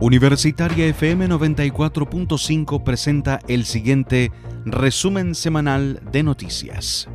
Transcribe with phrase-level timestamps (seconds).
[0.00, 4.30] Universitaria FM 94.5 presenta el siguiente
[4.64, 7.08] resumen semanal de noticias.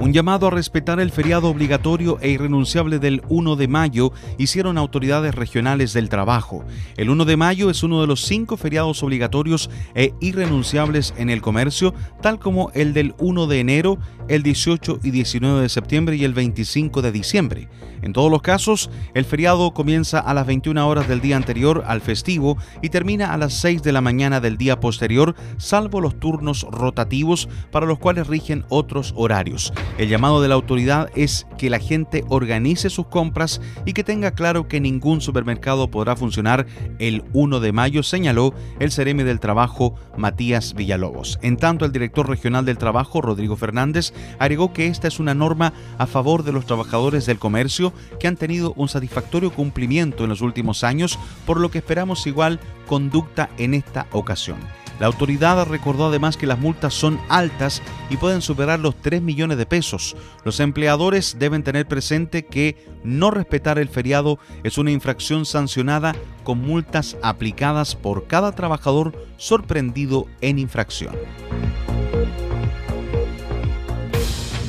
[0.00, 5.34] Un llamado a respetar el feriado obligatorio e irrenunciable del 1 de mayo hicieron autoridades
[5.34, 6.64] regionales del trabajo.
[6.96, 11.42] El 1 de mayo es uno de los cinco feriados obligatorios e irrenunciables en el
[11.42, 16.22] comercio, tal como el del 1 de enero, el 18 y 19 de septiembre y
[16.22, 17.68] el 25 de diciembre.
[18.00, 22.00] En todos los casos, el feriado comienza a las 21 horas del día anterior al
[22.00, 26.66] festivo y termina a las 6 de la mañana del día posterior, salvo los turnos
[26.70, 29.72] rotativos para los cuales rigen otros horarios.
[29.96, 34.30] El llamado de la autoridad es que la gente organice sus compras y que tenga
[34.30, 36.66] claro que ningún supermercado podrá funcionar
[36.98, 41.38] el 1 de mayo, señaló el Cereme del Trabajo Matías Villalobos.
[41.42, 45.72] En tanto, el director regional del Trabajo, Rodrigo Fernández, agregó que esta es una norma
[45.98, 50.42] a favor de los trabajadores del comercio que han tenido un satisfactorio cumplimiento en los
[50.42, 54.58] últimos años, por lo que esperamos igual conducta en esta ocasión.
[55.00, 59.58] La autoridad recordó además que las multas son altas y pueden superar los 3 millones
[59.58, 60.16] de pesos.
[60.44, 66.60] Los empleadores deben tener presente que no respetar el feriado es una infracción sancionada con
[66.60, 71.14] multas aplicadas por cada trabajador sorprendido en infracción.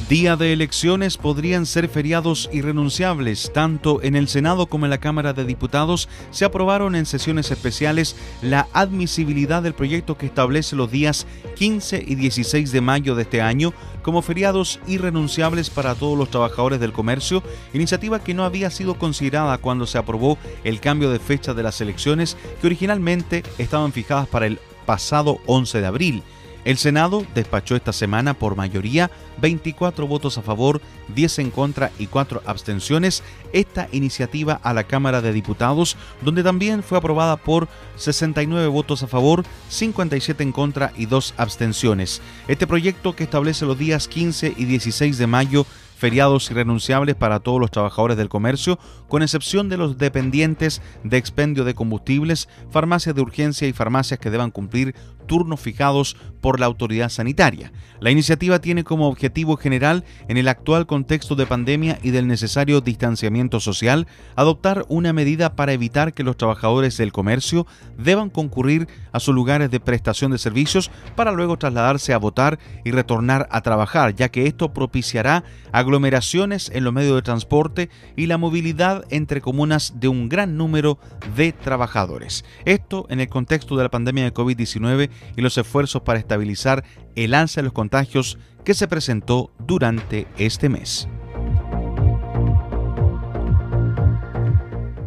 [0.09, 3.52] Día de elecciones podrían ser feriados irrenunciables.
[3.53, 8.15] Tanto en el Senado como en la Cámara de Diputados se aprobaron en sesiones especiales
[8.41, 13.39] la admisibilidad del proyecto que establece los días 15 y 16 de mayo de este
[13.39, 13.71] año
[14.02, 17.43] como feriados irrenunciables para todos los trabajadores del comercio,
[17.75, 21.81] iniciativa que no había sido considerada cuando se aprobó el cambio de fecha de las
[21.81, 26.23] elecciones que originalmente estaban fijadas para el pasado 11 de abril.
[26.69, 29.09] El Senado despachó esta semana por mayoría
[29.41, 30.83] 24 votos a favor,
[31.15, 36.83] 10 en contra y 4 abstenciones esta iniciativa a la Cámara de Diputados, donde también
[36.83, 42.21] fue aprobada por 69 votos a favor, 57 en contra y 2 abstenciones.
[42.47, 45.65] Este proyecto que establece los días 15 y 16 de mayo
[45.99, 48.80] feriados irrenunciables para todos los trabajadores del comercio,
[49.10, 54.30] con excepción de los dependientes de expendio de combustibles, farmacias de urgencia y farmacias que
[54.30, 54.95] deban cumplir
[55.30, 57.71] turnos fijados por la autoridad sanitaria.
[57.99, 62.82] La iniciativa tiene como objetivo general, en el actual contexto de pandemia y del necesario
[62.82, 67.67] distanciamiento social, adoptar una medida para evitar que los trabajadores del comercio
[67.98, 72.92] deban concurrir a sus lugares de prestación de servicios para luego trasladarse a votar y
[72.92, 75.43] retornar a trabajar, ya que esto propiciará
[75.89, 81.00] aglomeraciones en los medios de transporte y la movilidad entre comunas de un gran número
[81.36, 82.45] de trabajadores.
[82.66, 86.83] Esto en el contexto de la pandemia de COVID-19 y los esfuerzos para estabilizar
[87.16, 91.08] el alza de los contagios que se presentó durante este mes.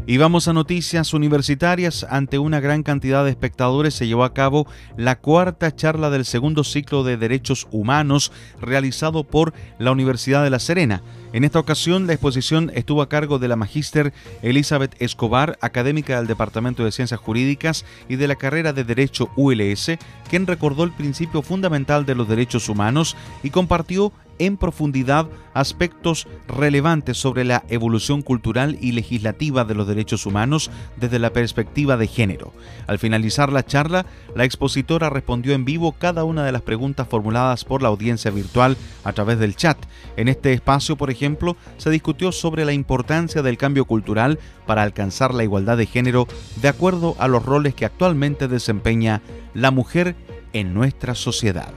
[0.04, 2.04] Y vamos a noticias universitarias.
[2.10, 6.64] Ante una gran cantidad de espectadores se llevó a cabo la cuarta charla del segundo
[6.64, 11.02] ciclo de Derechos Humanos realizado por la Universidad de La Serena.
[11.32, 16.26] En esta ocasión, la exposición estuvo a cargo de la magíster Elizabeth Escobar, académica del
[16.26, 19.92] Departamento de Ciencias Jurídicas y de la carrera de Derecho ULS,
[20.28, 24.12] quien recordó el principio fundamental de los derechos humanos y compartió
[24.46, 31.20] en profundidad aspectos relevantes sobre la evolución cultural y legislativa de los derechos humanos desde
[31.20, 32.52] la perspectiva de género.
[32.88, 34.04] Al finalizar la charla,
[34.34, 38.76] la expositora respondió en vivo cada una de las preguntas formuladas por la audiencia virtual
[39.04, 39.78] a través del chat.
[40.16, 45.34] En este espacio, por ejemplo, se discutió sobre la importancia del cambio cultural para alcanzar
[45.34, 46.26] la igualdad de género
[46.60, 49.22] de acuerdo a los roles que actualmente desempeña
[49.54, 50.16] la mujer
[50.52, 51.72] en nuestra sociedad.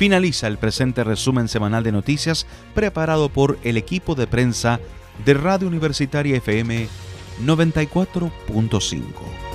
[0.00, 4.80] Finaliza el presente resumen semanal de noticias preparado por el equipo de prensa
[5.26, 6.88] de Radio Universitaria FM
[7.44, 9.49] 94.5.